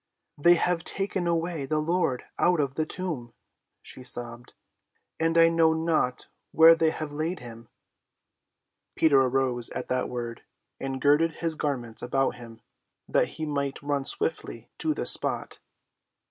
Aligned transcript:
"They 0.39 0.55
have 0.55 0.83
taken 0.83 1.27
away 1.27 1.67
the 1.67 1.77
Lord 1.77 2.23
out 2.39 2.59
of 2.59 2.73
the 2.73 2.87
tomb," 2.87 3.35
she 3.83 4.01
sobbed, 4.03 4.53
"and 5.19 5.37
I 5.37 5.47
know 5.49 5.73
not 5.73 6.25
where 6.53 6.73
they 6.73 6.89
have 6.89 7.11
laid 7.11 7.39
him." 7.39 7.69
Peter 8.95 9.21
arose 9.21 9.69
at 9.69 9.89
that 9.89 10.09
word 10.09 10.41
and 10.79 10.99
girded 10.99 11.33
his 11.33 11.53
garments 11.53 12.01
about 12.01 12.33
him 12.33 12.61
that 13.07 13.27
he 13.37 13.45
might 13.45 13.83
run 13.83 14.03
swiftly 14.03 14.71
to 14.79 14.95
the 14.95 15.05
spot. 15.05 15.59